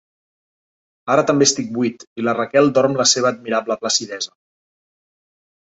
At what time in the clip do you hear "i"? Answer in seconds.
2.21-2.25